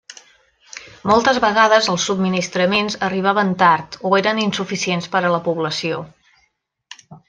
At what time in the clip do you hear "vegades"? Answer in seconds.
1.43-1.89